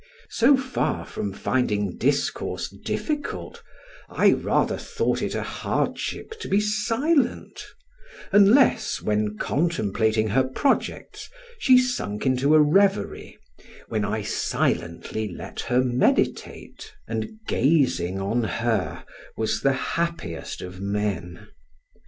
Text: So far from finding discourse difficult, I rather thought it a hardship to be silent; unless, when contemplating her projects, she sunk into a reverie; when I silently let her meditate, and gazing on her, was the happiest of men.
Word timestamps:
So 0.31 0.57
far 0.57 1.05
from 1.05 1.31
finding 1.31 1.95
discourse 1.95 2.69
difficult, 2.69 3.61
I 4.09 4.31
rather 4.31 4.75
thought 4.79 5.21
it 5.21 5.35
a 5.35 5.43
hardship 5.43 6.39
to 6.39 6.47
be 6.47 6.59
silent; 6.59 7.63
unless, 8.31 8.99
when 8.99 9.37
contemplating 9.37 10.29
her 10.29 10.43
projects, 10.43 11.29
she 11.59 11.77
sunk 11.77 12.25
into 12.25 12.55
a 12.55 12.59
reverie; 12.59 13.37
when 13.89 14.03
I 14.03 14.23
silently 14.23 15.27
let 15.29 15.59
her 15.59 15.83
meditate, 15.83 16.91
and 17.07 17.37
gazing 17.47 18.19
on 18.19 18.41
her, 18.43 19.05
was 19.37 19.61
the 19.61 19.73
happiest 19.73 20.63
of 20.63 20.79
men. 20.81 21.45